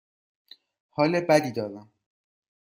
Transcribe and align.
حال 0.89 1.19
بدی 1.21 1.51
دارم. 1.51 1.91